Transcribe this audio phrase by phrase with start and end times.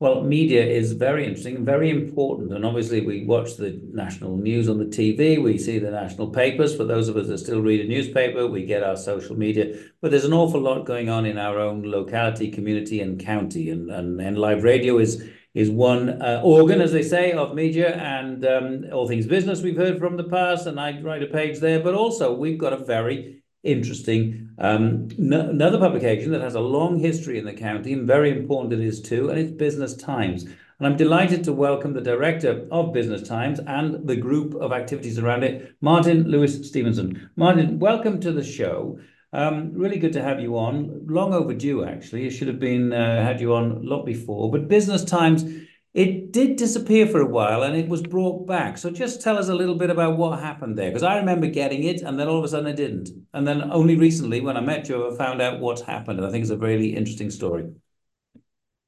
[0.00, 2.52] Well, media is very interesting, and very important.
[2.52, 6.76] And obviously, we watch the national news on the TV, we see the national papers.
[6.76, 9.78] For those of us that still read a newspaper, we get our social media.
[10.02, 13.70] But there's an awful lot going on in our own locality, community, and county.
[13.70, 17.94] And, and, and live radio is is one uh, organ, as they say, of media
[17.94, 21.60] and um, all things business we've heard from the past, and I write a page
[21.60, 21.78] there.
[21.78, 27.38] But also, we've got a very interesting um, another publication that has a long history
[27.38, 30.44] in the county, and very important it is too, and it's Business Times.
[30.44, 35.18] And I'm delighted to welcome the director of Business Times and the group of activities
[35.18, 37.30] around it, Martin Lewis Stephenson.
[37.36, 38.98] Martin, welcome to the show.
[39.32, 41.06] Um, really good to have you on.
[41.08, 42.26] Long overdue, actually.
[42.26, 44.50] It should have been uh, had you on a lot before.
[44.50, 45.44] But Business Times,
[45.94, 48.76] it did disappear for a while and it was brought back.
[48.76, 51.84] So just tell us a little bit about what happened there, because I remember getting
[51.84, 53.10] it and then all of a sudden it didn't.
[53.32, 56.18] And then only recently, when I met you, I found out what's happened.
[56.18, 57.70] And I think it's a really interesting story.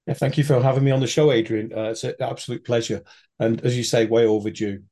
[0.09, 1.73] Yeah, thank you for having me on the show, Adrian.
[1.73, 3.03] Uh, it's an absolute pleasure.
[3.39, 4.83] And as you say, way overdue.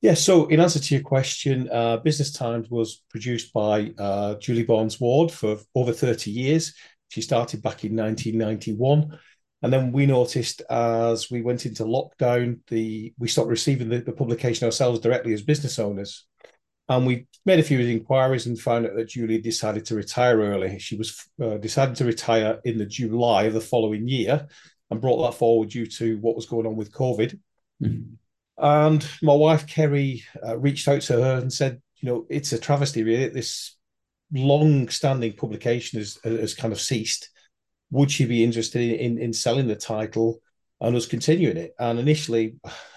[0.00, 4.64] Yeah, so in answer to your question, uh, Business Times was produced by uh, Julie
[4.64, 6.74] Barnes Ward for over 30 years.
[7.08, 9.18] She started back in 1991.
[9.62, 14.12] And then we noticed as we went into lockdown, the we stopped receiving the, the
[14.12, 16.26] publication ourselves directly as business owners.
[16.88, 20.78] And we made a few inquiries and found out that Julie decided to retire early.
[20.78, 24.48] She was uh, decided to retire in the July of the following year
[24.90, 27.38] and brought that forward due to what was going on with COVID.
[27.82, 28.14] Mm-hmm.
[28.58, 32.58] And my wife, Kerry, uh, reached out to her and said, you know, it's a
[32.58, 33.28] travesty, really.
[33.28, 33.76] This
[34.32, 37.30] long standing publication has, has kind of ceased.
[37.90, 40.40] Would she be interested in, in selling the title
[40.80, 41.74] and us continuing it?
[41.78, 42.56] And initially,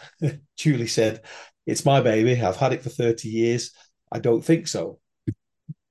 [0.57, 1.21] Julie said,
[1.65, 2.41] It's my baby.
[2.41, 3.71] I've had it for 30 years.
[4.11, 4.99] I don't think so.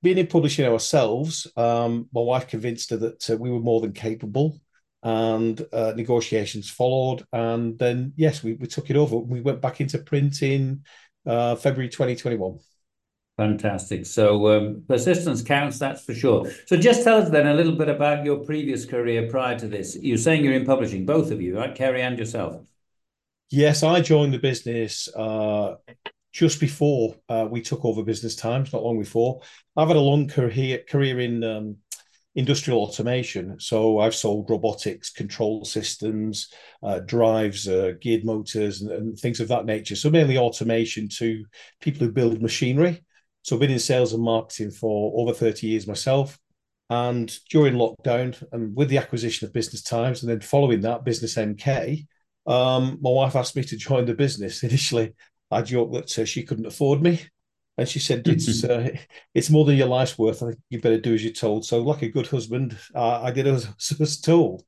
[0.01, 3.93] Being in publishing ourselves, um, my wife convinced her that uh, we were more than
[3.93, 4.59] capable
[5.01, 7.25] and uh, negotiations followed.
[7.31, 9.17] And then, yes, we, we took it over.
[9.17, 10.83] We went back into print in
[11.25, 12.59] uh, February 2021.
[13.37, 14.05] Fantastic.
[14.05, 16.51] So um, persistence counts, that's for sure.
[16.67, 19.97] So just tell us then a little bit about your previous career prior to this.
[19.99, 21.73] You're saying you're in publishing, both of you, right?
[21.73, 22.61] Kerry and yourself.
[23.49, 25.75] Yes, I joined the business uh,
[26.31, 29.41] just before uh, we took over Business Times, not long before.
[29.75, 31.77] I've had a long career career in um,
[32.35, 33.59] industrial automation.
[33.59, 36.49] So I've sold robotics, control systems,
[36.81, 39.95] uh, drives, uh, geared motors, and, and, things of that nature.
[39.95, 41.45] So mainly automation to
[41.79, 43.03] people who build machinery.
[43.43, 46.39] So I've been in sales and marketing for over 30 years myself.
[46.89, 51.35] And during lockdown, and with the acquisition of Business Times, and then following that, Business
[51.35, 52.05] MK,
[52.45, 54.63] um, my wife asked me to join the business.
[54.63, 55.13] Initially,
[55.49, 57.21] I joked that uh, she couldn't afford me.
[57.77, 58.95] And she said, "It's uh,
[59.33, 60.43] it's more than your life's worth.
[60.43, 63.31] I think you better do as you're told." So, like a good husband, uh, I
[63.31, 64.63] did as I was told.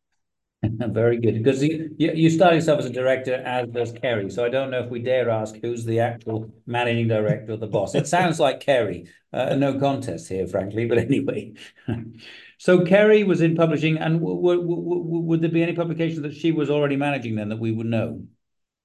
[0.93, 4.29] Very good, because you, you start yourself as a director, as does Kerry.
[4.29, 7.67] So I don't know if we dare ask who's the actual managing director or the
[7.67, 7.95] boss.
[7.95, 9.09] It sounds like Kerry.
[9.33, 10.85] Uh, no contest here, frankly.
[10.85, 11.53] But anyway,
[12.57, 16.95] so Kerry was in publishing, and would there be any publication that she was already
[16.95, 18.23] managing then that we would know?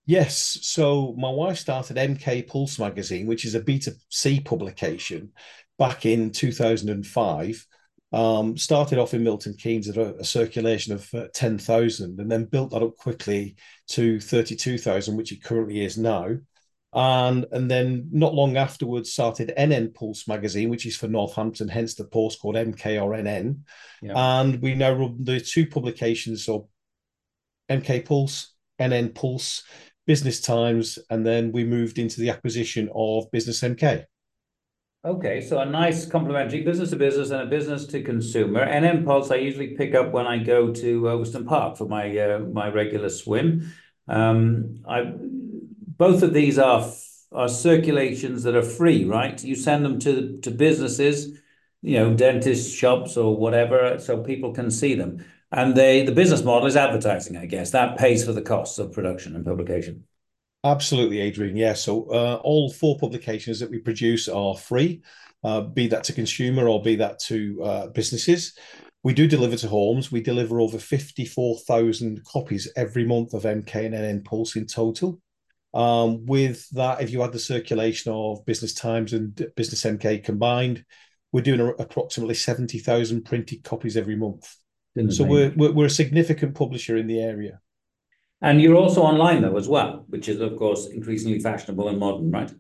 [0.07, 0.59] Yes.
[0.63, 5.31] So my wife started MK Pulse magazine, which is a B2C publication
[5.79, 7.67] back in 2005.
[8.13, 12.45] Um, started off in Milton Keynes at a, a circulation of uh, 10,000 and then
[12.45, 13.55] built that up quickly
[13.89, 16.37] to 32,000, which it currently is now.
[16.93, 21.95] And, and then not long afterwards started NN Pulse magazine, which is for Northampton, hence
[21.95, 23.61] the postcode MK or NN.
[24.03, 24.41] Yeah.
[24.41, 26.69] And we now run the two publications, so
[27.71, 29.63] MK Pulse, NN Pulse,
[30.07, 34.05] Business Times, and then we moved into the acquisition of Business MK.
[35.03, 38.67] Okay, so a nice complementary business to business and a business to consumer.
[38.67, 42.41] NN Pulse I usually pick up when I go to uh, Park for my uh,
[42.41, 43.73] my regular swim.
[44.09, 45.15] Um, I
[45.97, 46.87] both of these are
[47.33, 49.43] are circulations that are free, right?
[49.43, 51.39] You send them to to businesses,
[51.81, 55.25] you know, dentist shops or whatever, so people can see them.
[55.51, 57.71] And they, the business model is advertising, I guess.
[57.71, 60.05] That pays for the costs of production and publication.
[60.63, 61.57] Absolutely, Adrian.
[61.57, 61.73] Yeah.
[61.73, 65.03] So uh, all four publications that we produce are free,
[65.43, 68.57] uh, be that to consumer or be that to uh, businesses.
[69.03, 70.13] We do deliver to homes.
[70.13, 75.21] We deliver over 54,000 copies every month of MK and NN Pulse in total.
[75.73, 80.85] Um, with that, if you add the circulation of Business Times and Business MK combined,
[81.33, 84.55] we're doing approximately 70,000 printed copies every month.
[84.95, 87.61] Didn't so we're, we're, we're a significant publisher in the area.
[88.43, 92.31] And you're also online though as well, which is of course increasingly fashionable and modern,
[92.31, 92.53] right?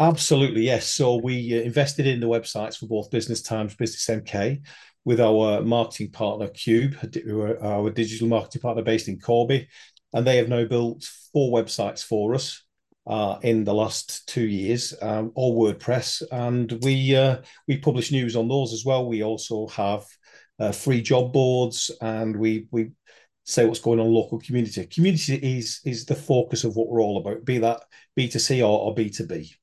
[0.00, 0.86] Absolutely, yes.
[0.88, 4.60] So we uh, invested in the websites for both Business Times, Business MK.
[5.04, 6.94] with our marketing partner Cube,
[7.60, 9.66] our digital marketing partner based in Corby,
[10.12, 12.62] and they have now built four websites for us
[13.08, 18.36] uh, in the last two years, um, all WordPress, and we uh, we publish news
[18.36, 19.08] on those as well.
[19.08, 20.04] We also have
[20.60, 22.90] uh, free job boards, and we we
[23.48, 24.86] say what's going on local community.
[24.86, 27.80] Community is is the focus of what we're all about, be that
[28.14, 29.54] B two C or, or B two B.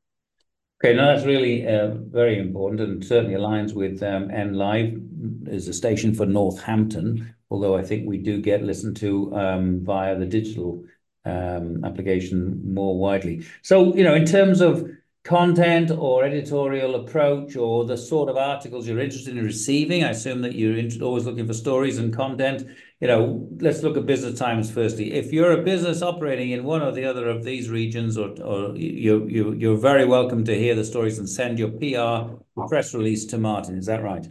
[0.83, 4.97] Okay, no, that's really uh, very important and certainly aligns with um, N Live
[5.45, 10.17] is a station for Northampton, although I think we do get listened to um, via
[10.17, 10.83] the digital
[11.23, 13.45] um, application more widely.
[13.61, 14.89] So, you know, in terms of
[15.25, 20.03] content or editorial approach or the sort of articles you're interested in receiving?
[20.03, 22.67] I assume that you're always looking for stories and content.
[23.01, 25.13] You know, let's look at business times firstly.
[25.13, 28.75] If you're a business operating in one or the other of these regions, or, or
[28.77, 32.35] you, you, you're very welcome to hear the stories and send your PR
[32.67, 33.77] press release to Martin.
[33.77, 34.27] Is that right?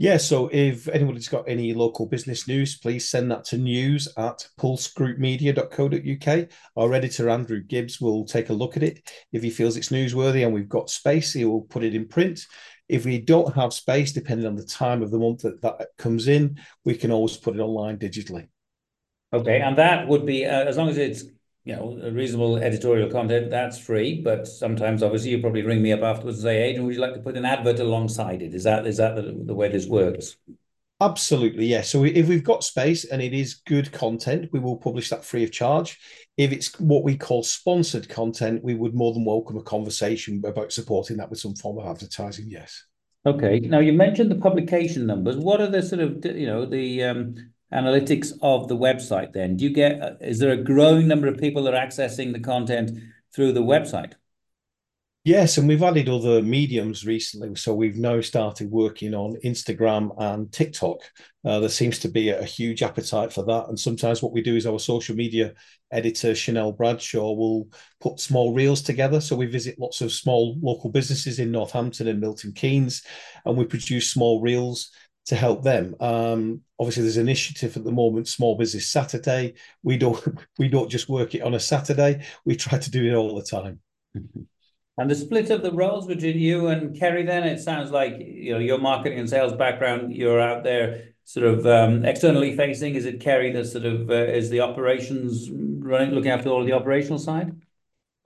[0.00, 4.48] Yeah, so if anybody's got any local business news, please send that to news at
[4.58, 6.48] pulsegroupmedia.co.uk.
[6.74, 9.06] Our editor, Andrew Gibbs, will take a look at it.
[9.30, 12.40] If he feels it's newsworthy and we've got space, he will put it in print.
[12.88, 16.28] If we don't have space, depending on the time of the month that that comes
[16.28, 18.48] in, we can always put it online digitally.
[19.34, 21.24] Okay, and that would be, uh, as long as it's
[21.64, 24.20] you know, a reasonable editorial content, that's free.
[24.22, 27.14] But sometimes, obviously, you probably ring me up afterwards and say, Adrian, would you like
[27.14, 28.54] to put an advert alongside it?
[28.54, 30.36] Is that is that the, the way this works?
[31.02, 31.88] Absolutely, yes.
[31.88, 35.42] So if we've got space and it is good content, we will publish that free
[35.42, 35.98] of charge.
[36.36, 40.72] If it's what we call sponsored content, we would more than welcome a conversation about
[40.72, 42.46] supporting that with some form of advertising.
[42.48, 42.84] Yes.
[43.24, 43.60] Okay.
[43.60, 45.36] Now you mentioned the publication numbers.
[45.36, 47.34] What are the sort of you know the um,
[47.72, 49.56] analytics of the website then?
[49.56, 52.90] Do you get, is there a growing number of people that are accessing the content
[53.34, 54.14] through the website?
[55.22, 57.54] Yes, and we've added other mediums recently.
[57.54, 61.00] So we've now started working on Instagram and TikTok.
[61.44, 63.68] Uh, there seems to be a, a, huge appetite for that.
[63.68, 65.52] And sometimes what we do is our social media
[65.92, 67.68] editor, Chanel Bradshaw, will
[68.00, 69.20] put small reels together.
[69.20, 73.02] So we visit lots of small local businesses in Northampton and Milton Keynes,
[73.44, 74.90] and we produce small reels
[75.26, 75.94] to help them.
[76.00, 79.54] Um, obviously, there's an initiative at the moment, Small Business Saturday.
[79.82, 80.22] We don't
[80.58, 82.24] we don't just work it on a Saturday.
[82.44, 83.80] We try to do it all the time.
[84.14, 88.52] And the split of the roles between you and Kerry, then it sounds like you
[88.52, 90.14] know your marketing and sales background.
[90.14, 92.96] You're out there sort of um, externally facing.
[92.96, 96.72] Is it Kerry that sort of uh, is the operations running, looking after all the
[96.72, 97.54] operational side?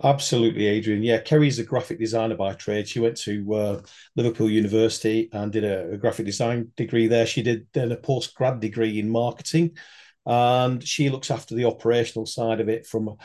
[0.04, 1.02] Absolutely, Adrian.
[1.02, 2.86] Yeah, Kerry's a graphic designer by trade.
[2.86, 3.82] She went to uh,
[4.16, 7.24] Liverpool University and did a, a, graphic design degree there.
[7.24, 9.78] She did then a post grad degree in marketing,
[10.26, 13.16] and she looks after the operational side of it from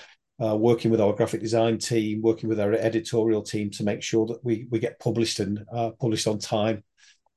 [0.42, 4.26] uh, working with our graphic design team, working with our editorial team to make sure
[4.28, 6.82] that we we get published and uh, published on time.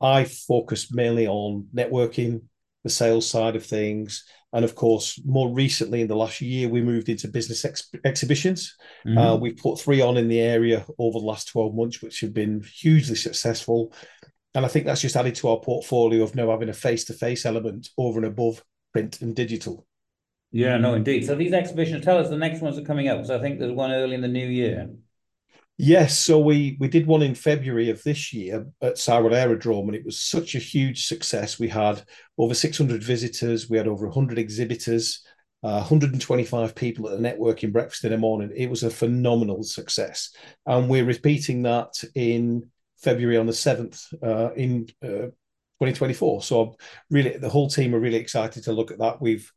[0.00, 2.42] I focus mainly on networking,
[2.84, 6.82] the sales side of things, and of course, more recently in the last year, we
[6.82, 8.76] moved into business ex- exhibitions.
[9.06, 9.19] Mm-hmm.
[9.19, 12.34] Uh, we've put three on in the area over the last 12 months, which have
[12.34, 13.94] been hugely successful.
[14.55, 17.14] And I think that's just added to our portfolio of now having a face to
[17.14, 18.62] face element over and above
[18.93, 19.87] print and digital.
[20.50, 21.25] Yeah, no, indeed.
[21.25, 23.73] So these exhibitions, tell us the next ones are coming up So I think there's
[23.73, 24.90] one early in the new year.
[25.84, 29.96] Yes, so we we did one in February of this year at Sywell Aerodrome, and
[29.96, 31.58] it was such a huge success.
[31.58, 32.05] We had
[32.38, 35.25] over 600 visitors, we had over 100 exhibitors,
[35.64, 38.53] uh, 125 people at the networking breakfast in the morning.
[38.55, 40.31] It was a phenomenal success,
[40.67, 45.34] and we're repeating that in February on the 7th uh, in uh,
[45.81, 46.43] 2024.
[46.43, 46.77] So
[47.10, 49.20] really, the whole team are really excited to look at that.
[49.20, 49.51] We've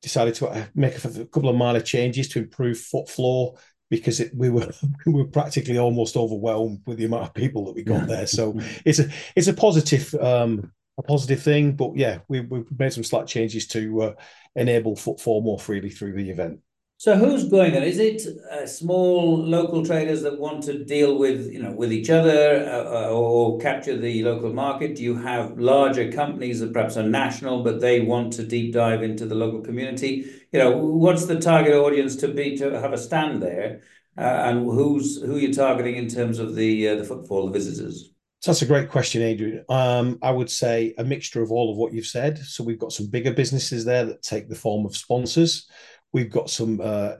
[0.00, 3.58] decided to uh, make a couple of minor changes to improve foot flow
[3.90, 4.70] because it, we were
[5.06, 8.26] we were practically almost overwhelmed with the amount of people that we got there.
[8.26, 11.72] So it's a it's a positive um, a positive thing.
[11.72, 14.14] But yeah, we we've made some slight changes to uh,
[14.54, 16.60] enable footfall more freely through the event.
[17.06, 17.84] So who's going there?
[17.84, 22.10] Is it uh, small local traders that want to deal with you know with each
[22.10, 24.96] other uh, uh, or capture the local market?
[24.96, 29.04] Do you have larger companies that perhaps are national but they want to deep dive
[29.04, 30.28] into the local community?
[30.50, 33.82] You know, what's the target audience to be to have a stand there,
[34.18, 37.52] uh, and who's who are you're targeting in terms of the uh, the footfall, the
[37.52, 38.10] visitors?
[38.40, 39.64] So that's a great question, Adrian.
[39.68, 42.38] Um, I would say a mixture of all of what you've said.
[42.38, 45.68] So we've got some bigger businesses there that take the form of sponsors.
[46.16, 47.16] We've got some uh,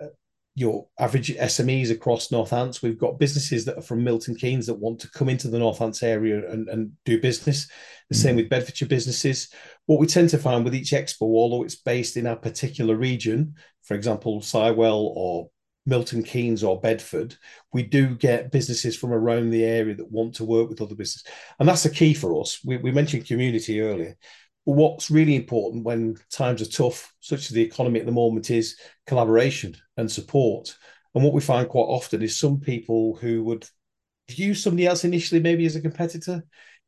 [0.54, 2.80] your average SMEs across Northants.
[2.80, 6.02] We've got businesses that are from Milton Keynes that want to come into the Northants
[6.02, 7.68] area and, and do business.
[8.08, 8.22] The mm.
[8.22, 9.52] same with Bedfordshire businesses.
[9.84, 13.56] What we tend to find with each expo, although it's based in a particular region,
[13.82, 15.50] for example, Sywell or
[15.84, 17.36] Milton Keynes or Bedford,
[17.74, 21.30] we do get businesses from around the area that want to work with other businesses.
[21.60, 22.60] And that's the key for us.
[22.64, 24.16] We, we mentioned community earlier.
[24.66, 28.76] What's really important when times are tough, such as the economy at the moment, is
[29.06, 30.76] collaboration and support.
[31.14, 33.66] And what we find quite often is some people who would
[34.28, 36.44] view somebody else initially maybe as a competitor.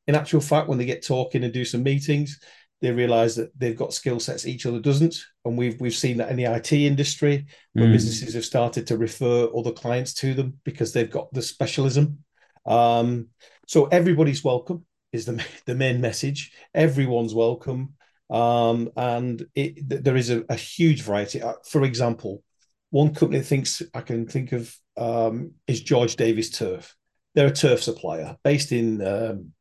[0.09, 2.41] In actual fact, when they get talking and do some meetings,
[2.81, 6.31] they realize that they've got skill sets each other doesn't and we've we've seen that
[6.31, 7.93] in the IT industry where mm.
[7.93, 12.19] businesses have started to refer other clients to them because they've got the specialism
[12.67, 13.29] um,
[13.67, 17.95] so everybody's welcome is the the main message everyone's welcome
[18.31, 22.43] um, and it, there is a, a, huge variety uh, for example
[22.91, 26.95] one company thinks I can think of um, is George Davis Turf
[27.35, 29.53] they're a turf supplier based in um,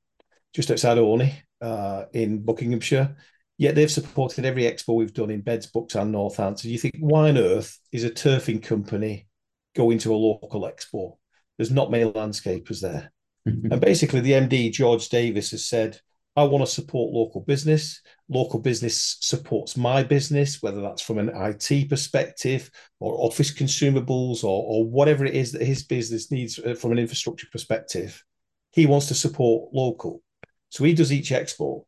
[0.53, 3.15] just outside Olney uh, in Buckinghamshire.
[3.59, 6.69] Yet they've supported every expo we've done in Beds, Bucks, and Northampton.
[6.69, 9.27] You think, why on earth is a turfing company
[9.75, 11.17] going to a local expo?
[11.57, 13.11] There's not many landscapers there.
[13.71, 15.99] and basically, the MD, George Davis, has said,
[16.35, 18.01] I want to support local business.
[18.29, 24.63] Local business supports my business, whether that's from an IT perspective or office consumables or,
[24.63, 28.23] or whatever it is that his business needs uh, from an infrastructure perspective.
[28.71, 30.21] He wants to support local.
[30.69, 31.85] So he does each expo.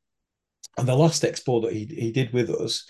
[0.78, 2.90] And the last expo that he, he did with us,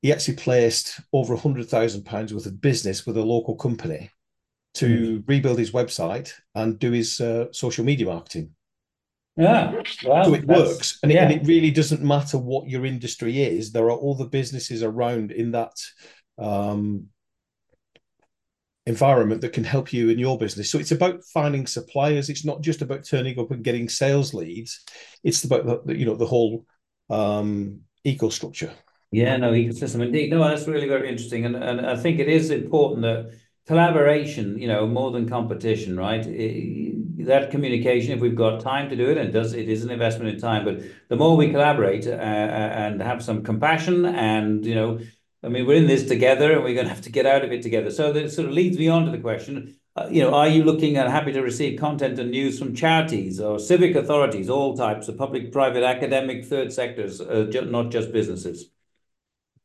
[0.00, 4.10] he actually placed over a hundred thousand pounds worth of business with a local company
[4.74, 5.24] to mm.
[5.26, 8.50] rebuild his website and do his uh, social media marketing.
[9.36, 11.28] Yeah, wow, so it works, and, yeah.
[11.28, 13.72] it, and it really doesn't matter what your industry is.
[13.72, 15.72] There are all the businesses around in that
[16.38, 17.06] um,
[18.86, 20.70] environment that can help you in your business.
[20.70, 22.28] So it's about finding suppliers.
[22.28, 24.84] It's not just about turning up and getting sales leads.
[25.24, 26.64] It's about the, you know the whole
[27.10, 28.72] um, eco structure.
[29.10, 30.30] Yeah, no ecosystem indeed.
[30.30, 33.32] No, that's really very interesting, and and I think it is important that
[33.66, 36.22] collaboration, you know, more than competition, right?
[37.26, 39.90] That communication, if we've got time to do it, and it does it is an
[39.90, 44.74] investment in time, but the more we collaborate uh, and have some compassion and you
[44.74, 45.00] know
[45.44, 47.52] I mean, we're in this together and we're going to have to get out of
[47.52, 47.90] it together.
[47.90, 50.64] So that sort of leads me on to the question, uh, you know, are you
[50.64, 55.06] looking and happy to receive content and news from charities or civic authorities, all types
[55.06, 58.70] of public, private, academic, third sectors, uh, ju not just businesses?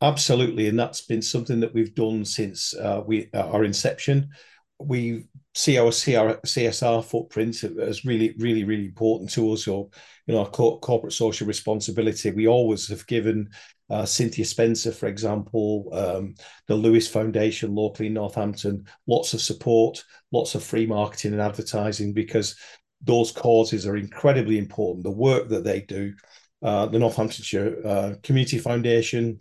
[0.01, 0.67] Absolutely.
[0.67, 4.29] And that's been something that we've done since uh, we uh, our inception.
[4.81, 9.89] We see our CR, CSR footprint as really, really, really important to us, or
[10.25, 12.31] you know, our co corporate social responsibility.
[12.31, 13.49] We always have given
[13.89, 16.35] uh, Cynthia Spencer, for example, um,
[16.67, 20.01] the Lewis Foundation locally in Northampton, lots of support,
[20.31, 22.55] lots of free marketing and advertising because
[23.01, 25.03] those causes are incredibly important.
[25.03, 26.13] The work that they do,
[26.61, 29.39] uh, the Northamptonshire uh, Community Foundation,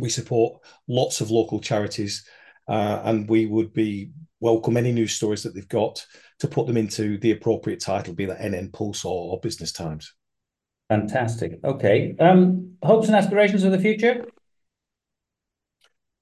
[0.00, 2.26] we support lots of local charities,
[2.68, 4.10] uh, and we would be
[4.40, 6.04] welcome any news stories that they've got
[6.38, 10.12] to put them into the appropriate title, be that NN Pulse or, or Business Times.
[10.88, 11.60] Fantastic.
[11.64, 12.14] Okay.
[12.20, 14.24] Um, hopes and aspirations for the future?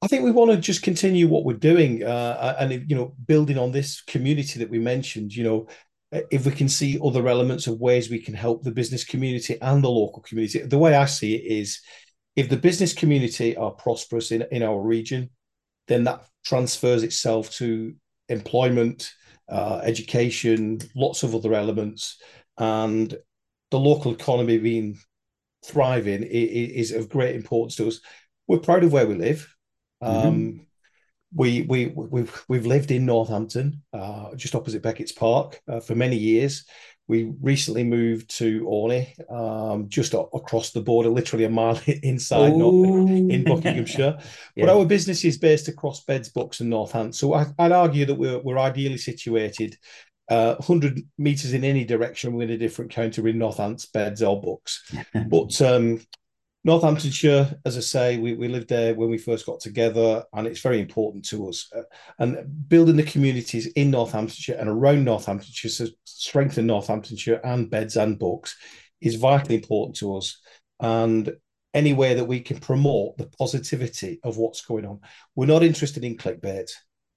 [0.02, 3.56] I think we want to just continue what we're doing, uh, and you know, building
[3.56, 5.34] on this community that we mentioned.
[5.34, 5.68] You know,
[6.30, 9.82] if we can see other elements of ways we can help the business community and
[9.82, 10.60] the local community.
[10.60, 11.80] The way I see it is,
[12.36, 15.30] if the business community are prosperous in in our region,
[15.88, 17.94] then that transfers itself to
[18.28, 19.12] employment,
[19.48, 22.20] uh, education, lots of other elements,
[22.58, 23.16] and
[23.70, 24.98] the local economy being
[25.64, 28.00] thriving is, of great importance to us.
[28.46, 29.54] We're proud of where we live.
[30.02, 30.28] Mm-hmm.
[30.28, 30.66] Um,
[31.34, 36.16] we we we've we've lived in Northampton, uh, just opposite Becket's Park, uh, for many
[36.16, 36.66] years.
[37.08, 43.10] We recently moved to Olney, um, just across the border, literally a mile inside North,
[43.10, 44.18] in Buckinghamshire.
[44.56, 44.66] yeah.
[44.66, 47.12] But our business is based across Beds, Bucks, and Northampton.
[47.12, 49.76] So I, would argue that we're, we're ideally situated
[50.28, 54.40] uh, 100 meters in any direction we're in a different county in Northants, Beds, or
[54.40, 54.90] Bucks.
[55.28, 56.00] but um,
[56.64, 60.60] Northamptonshire, as I say, we, we lived there when we first got together, and it's
[60.60, 61.68] very important to us.
[61.76, 61.82] Uh,
[62.18, 68.18] and building the communities in Northamptonshire and around Northamptonshire, so strengthen Northamptonshire and Beds and
[68.18, 68.56] Bucks,
[69.00, 70.40] is vitally important to us.
[70.78, 71.32] And
[71.74, 75.00] any way that we can promote the positivity of what's going on.
[75.34, 76.70] We're not interested in clickbait.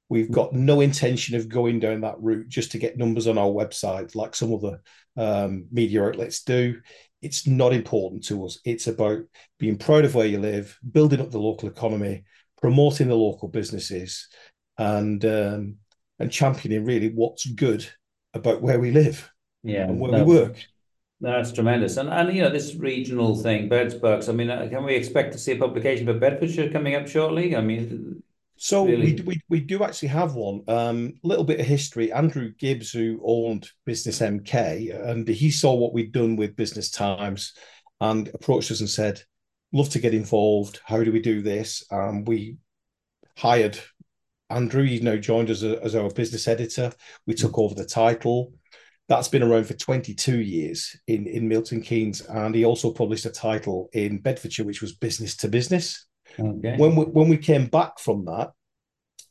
[0.08, 3.50] We've got no intention of going down that route just to get numbers on our
[3.50, 4.82] website like some other
[5.18, 6.80] um, media outlets do.
[7.26, 8.60] It's not important to us.
[8.66, 9.20] It's about
[9.58, 12.24] being proud of where you live, building up the local economy,
[12.62, 14.28] promoting the local businesses,
[14.78, 15.76] and um,
[16.20, 17.86] and championing really what's good
[18.34, 19.32] about where we live,
[19.64, 20.64] yeah, and where we work.
[21.20, 24.30] That's tremendous, and and you know this regional thing, Beds, Bucks.
[24.30, 27.56] I mean, uh, can we expect to see a publication for Bedfordshire coming up shortly?
[27.56, 28.22] I mean,
[28.58, 29.16] So Really?
[29.16, 30.62] we, we we do actually have one.
[30.68, 32.12] Um, little bit of history.
[32.12, 37.54] Andrew Gibbs, who owned Business MK, and he saw what we'd done with Business Times,
[38.00, 39.22] and approached us and said,
[39.74, 40.80] "Love to get involved.
[40.86, 42.58] How do we do this?" Um, we
[43.38, 43.78] hired
[44.50, 44.84] Andrew.
[44.84, 46.94] He's now joined us as, as our business editor.
[47.28, 48.54] We took over the title.
[49.08, 53.32] That's been around for 22 years in in Milton Keynes, and he also published a
[53.32, 56.06] title in Bedfordshire, which was Business to Business.
[56.40, 56.78] Okay.
[56.78, 58.52] When we, when we came back from that,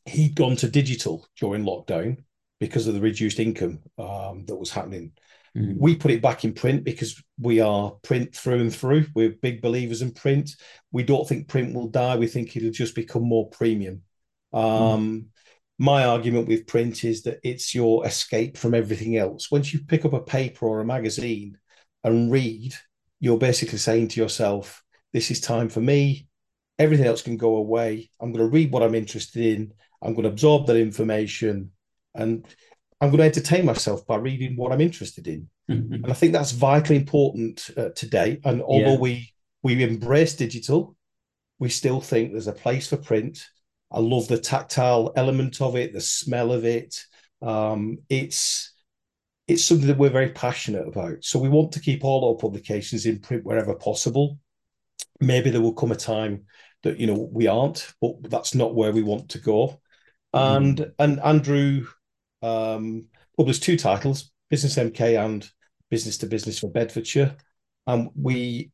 [0.06, 2.24] he'd gone to digital during lockdown
[2.60, 5.12] because of the reduced income um, that was happening.
[5.56, 5.76] Mm.
[5.78, 9.06] We put it back in print because we are print through and through.
[9.14, 10.50] We're big believers in print.
[10.92, 12.16] We don't think print will die.
[12.16, 14.02] We think it'll just become more premium.
[14.52, 15.26] Um,
[15.78, 19.50] My argument with print is that it's your escape from everything else.
[19.50, 21.58] Once you pick up a paper or a magazine
[22.02, 22.74] and read,
[23.20, 24.82] you're basically saying to yourself,
[25.12, 26.28] This is time for me.
[26.78, 28.10] Everything else can go away.
[28.20, 29.72] I'm going to read what I'm interested in.
[30.02, 31.70] I'm going to absorb that information
[32.14, 32.46] and
[33.00, 35.48] I'm going to entertain myself by reading what I'm interested in.
[35.94, 38.40] And I think that's vitally important uh, today.
[38.44, 38.98] And although Yeah.
[38.98, 40.94] we we embrace digital,
[41.58, 43.46] we still think there's a place for print.
[43.90, 46.94] I love the tactile element of it, the smell of it.
[47.40, 48.72] Um, it's
[49.46, 51.22] it's something that we're very passionate about.
[51.22, 54.38] So we want to keep all our publications in print wherever possible.
[55.20, 56.44] Maybe there will come a time
[56.82, 59.80] that you know we aren't, but that's not where we want to go.
[60.32, 61.86] And and Andrew
[62.42, 63.06] um,
[63.36, 65.48] published two titles, Business MK and
[65.90, 67.36] Business to Business for Bedfordshire.
[67.86, 68.70] And we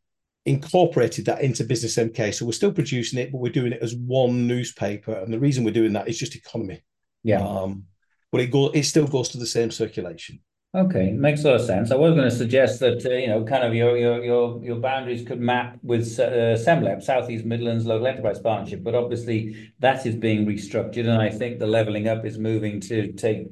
[0.47, 2.35] incorporated that into Business MK.
[2.35, 5.13] So we're still producing it, but we're doing it as one newspaper.
[5.13, 6.83] And the reason we're doing that is just economy.
[7.23, 7.47] Yeah.
[7.47, 7.85] Um,
[8.33, 10.41] but it go it still goes to the same circulation.
[10.73, 11.91] Okay, makes a lot of sense.
[11.91, 14.77] I was going to suggest that uh, you know, kind of your your your your
[14.77, 20.15] boundaries could map with uh, SEMLEP, Southeast Midlands Local Enterprise Partnership, but obviously that is
[20.15, 23.49] being restructured, and I think the levelling up is moving to take,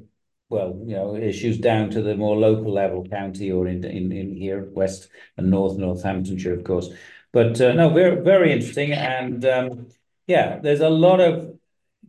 [0.47, 4.33] well, you know, issues down to the more local level, county or in in, in
[4.33, 6.89] here, West and North Northamptonshire, of course.
[7.33, 9.87] But uh, no, very very interesting, and um,
[10.25, 11.58] yeah, there's a lot of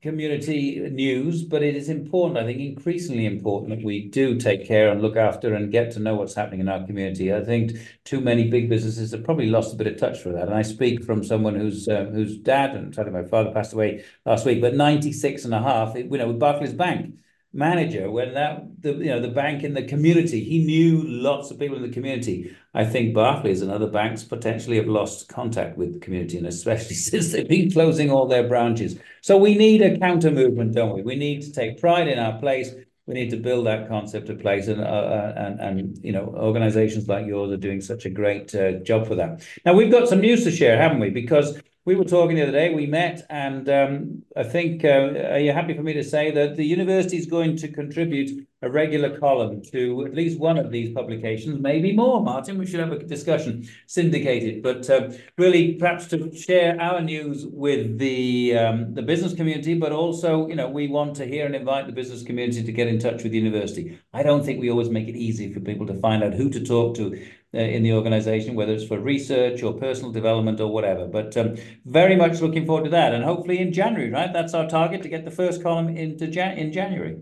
[0.03, 4.91] community news, but it is important, I think, increasingly important that we do take care
[4.91, 7.35] and look after and get to know what's happening in our community.
[7.35, 7.73] I think
[8.05, 10.49] too many big businesses have probably lost a bit of touch for that.
[10.49, 14.05] And I speak from someone whose uh, whose dad and sadly my father passed away
[14.25, 17.17] last week, but 96 and a half, you know, with Barclays Bank
[17.53, 21.59] manager when that the you know the bank in the community he knew lots of
[21.59, 22.57] people in the community.
[22.75, 26.95] I think barclays and other banks potentially have lost contact with the community and especially
[27.11, 28.99] since they've been closing all their branches.
[29.23, 31.03] So we need a counter movement don't we?
[31.03, 32.73] We need to take pride in our place.
[33.07, 37.09] We need to build that concept of place and uh, and and you know organizations
[37.09, 39.43] like yours are doing such a great uh, job for that.
[39.65, 41.11] Now we've got some news to share haven't we?
[41.11, 45.39] Because we were talking the other day, we met, and um, I think, uh, are
[45.39, 49.19] you happy for me to say that the university is going to contribute a regular
[49.19, 52.59] column to at least one of these publications, maybe more, Martin?
[52.59, 57.99] We should have a discussion syndicated, but uh, really perhaps to share our news with
[57.99, 61.87] the um, the business community, but also, you know, we want to hear and invite
[61.87, 63.99] the business community to get in touch with the university.
[64.13, 66.63] I don't think we always make it easy for people to find out who to
[66.63, 67.19] talk to
[67.55, 71.07] uh, in the organization, whether it's for research or personal development or whatever.
[71.07, 74.33] But um, very much looking forward to that, and hopefully in January, right?
[74.33, 77.17] That's our target to get the first column into Jan in January.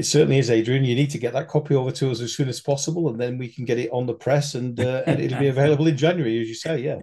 [0.00, 0.82] It certainly is, Adrian.
[0.82, 3.36] You need to get that copy over to us as soon as possible, and then
[3.36, 6.40] we can get it on the press, and, uh, and it'll be available in January,
[6.40, 6.78] as you say.
[6.80, 7.00] Yeah,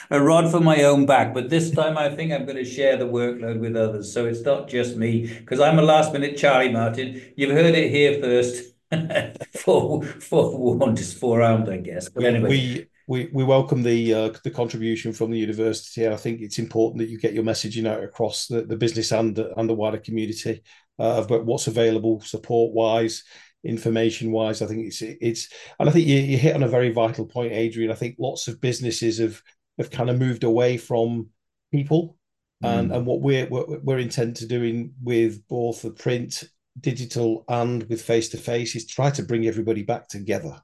[0.10, 2.96] a rod for my own back, but this time I think I'm going to share
[2.96, 6.72] the workload with others, so it's not just me because I'm a last minute Charlie
[6.72, 7.22] Martin.
[7.36, 8.70] You've heard it here first.
[9.54, 12.08] for forewarned is forearmed, I guess.
[12.08, 16.06] But anyway, we we we welcome the uh, the contribution from the university.
[16.06, 19.38] I think it's important that you get your messaging out across the, the business and
[19.38, 20.62] and the wider community
[20.98, 23.24] uh, about what's available support wise,
[23.64, 24.62] information wise.
[24.62, 27.52] I think it's it's and I think you, you hit on a very vital point,
[27.52, 27.90] Adrian.
[27.90, 29.42] I think lots of businesses have
[29.78, 31.28] have kind of moved away from
[31.72, 32.16] people.
[32.64, 32.96] And, Mm.
[32.96, 36.44] and what we're, we're we're intent to doing with both the print,
[36.78, 40.62] digital, and with face to face is try to bring everybody back together.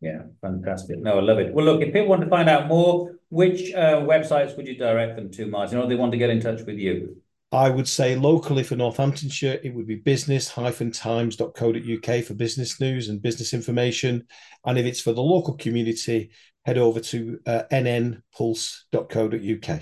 [0.00, 0.98] Yeah, fantastic.
[0.98, 1.52] No, I love it.
[1.52, 5.16] Well, look, if people want to find out more, which uh, websites would you direct
[5.16, 7.16] them to, Martin, or they want to get in touch with you?
[7.52, 13.52] I would say locally for Northamptonshire, it would be business-times.co.uk for business news and business
[13.52, 14.24] information.
[14.64, 16.30] And if it's for the local community,
[16.64, 19.80] head over to uh, nnpulse.co.uk.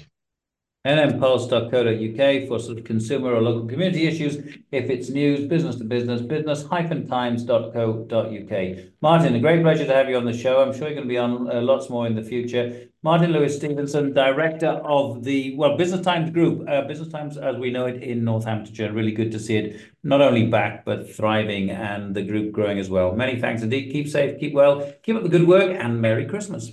[0.88, 4.36] nnpulse.co.uk for sort of consumer or local community issues.
[4.72, 8.78] If it's news, business to business, business-times.co.uk.
[9.02, 10.62] Martin, a great pleasure to have you on the show.
[10.62, 12.88] I'm sure you're going to be on uh, lots more in the future.
[13.02, 17.70] Martin Lewis Stephenson, director of the well Business Times Group, uh, Business Times as we
[17.70, 18.92] know it in Northamptonshire.
[18.92, 22.88] Really good to see it not only back but thriving and the group growing as
[22.88, 23.14] well.
[23.14, 23.92] Many thanks indeed.
[23.92, 26.72] Keep safe, keep well, keep up the good work, and Merry Christmas.